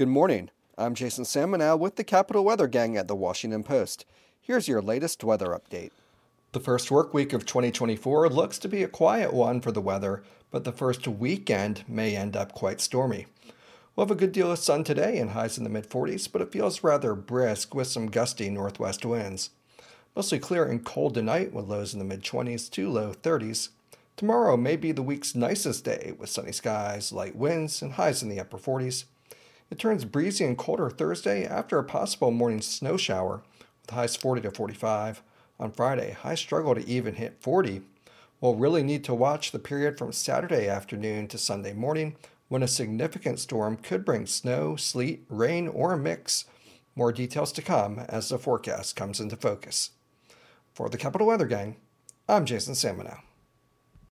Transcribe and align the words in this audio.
Good 0.00 0.08
morning. 0.08 0.48
I'm 0.78 0.94
Jason 0.94 1.24
Samenow 1.24 1.78
with 1.78 1.96
the 1.96 2.04
Capital 2.04 2.42
Weather 2.42 2.66
Gang 2.66 2.96
at 2.96 3.06
the 3.06 3.14
Washington 3.14 3.62
Post. 3.62 4.06
Here's 4.40 4.66
your 4.66 4.80
latest 4.80 5.22
weather 5.22 5.48
update. 5.48 5.90
The 6.52 6.58
first 6.58 6.90
work 6.90 7.12
week 7.12 7.34
of 7.34 7.44
2024 7.44 8.30
looks 8.30 8.58
to 8.60 8.66
be 8.66 8.82
a 8.82 8.88
quiet 8.88 9.34
one 9.34 9.60
for 9.60 9.70
the 9.70 9.82
weather, 9.82 10.22
but 10.50 10.64
the 10.64 10.72
first 10.72 11.06
weekend 11.06 11.84
may 11.86 12.16
end 12.16 12.34
up 12.34 12.54
quite 12.54 12.80
stormy. 12.80 13.26
We'll 13.94 14.06
have 14.06 14.10
a 14.10 14.18
good 14.18 14.32
deal 14.32 14.50
of 14.50 14.58
sun 14.58 14.84
today 14.84 15.18
and 15.18 15.32
highs 15.32 15.58
in 15.58 15.64
the 15.64 15.68
mid 15.68 15.86
40s, 15.86 16.32
but 16.32 16.40
it 16.40 16.50
feels 16.50 16.82
rather 16.82 17.14
brisk 17.14 17.74
with 17.74 17.88
some 17.88 18.06
gusty 18.06 18.48
northwest 18.48 19.04
winds. 19.04 19.50
Mostly 20.16 20.38
clear 20.38 20.64
and 20.64 20.82
cold 20.82 21.12
tonight 21.12 21.52
with 21.52 21.68
lows 21.68 21.92
in 21.92 21.98
the 21.98 22.06
mid 22.06 22.22
20s 22.22 22.70
to 22.70 22.88
low 22.88 23.12
30s. 23.12 23.68
Tomorrow 24.16 24.56
may 24.56 24.76
be 24.76 24.92
the 24.92 25.02
week's 25.02 25.34
nicest 25.34 25.84
day 25.84 26.14
with 26.18 26.30
sunny 26.30 26.52
skies, 26.52 27.12
light 27.12 27.36
winds, 27.36 27.82
and 27.82 27.92
highs 27.92 28.22
in 28.22 28.30
the 28.30 28.40
upper 28.40 28.56
40s. 28.56 29.04
It 29.70 29.78
turns 29.78 30.04
breezy 30.04 30.44
and 30.44 30.58
colder 30.58 30.90
Thursday 30.90 31.46
after 31.46 31.78
a 31.78 31.84
possible 31.84 32.32
morning 32.32 32.60
snow 32.60 32.96
shower, 32.96 33.42
with 33.82 33.90
highs 33.90 34.16
40 34.16 34.42
to 34.42 34.50
45. 34.50 35.22
On 35.60 35.70
Friday, 35.70 36.10
highs 36.10 36.40
struggle 36.40 36.74
to 36.74 36.86
even 36.88 37.14
hit 37.14 37.36
40. 37.40 37.82
We'll 38.40 38.56
really 38.56 38.82
need 38.82 39.04
to 39.04 39.14
watch 39.14 39.52
the 39.52 39.60
period 39.60 39.96
from 39.96 40.12
Saturday 40.12 40.68
afternoon 40.68 41.28
to 41.28 41.38
Sunday 41.38 41.72
morning 41.72 42.16
when 42.48 42.64
a 42.64 42.68
significant 42.68 43.38
storm 43.38 43.76
could 43.76 44.04
bring 44.04 44.26
snow, 44.26 44.74
sleet, 44.74 45.24
rain, 45.28 45.68
or 45.68 45.92
a 45.92 45.98
mix. 45.98 46.46
More 46.96 47.12
details 47.12 47.52
to 47.52 47.62
come 47.62 48.00
as 48.08 48.28
the 48.28 48.38
forecast 48.38 48.96
comes 48.96 49.20
into 49.20 49.36
focus. 49.36 49.90
For 50.74 50.88
the 50.88 50.98
Capital 50.98 51.28
Weather 51.28 51.46
Gang, 51.46 51.76
I'm 52.28 52.44
Jason 52.44 52.74
Samenow. 52.74 53.20